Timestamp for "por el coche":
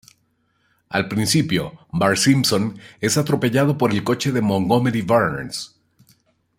3.77-4.31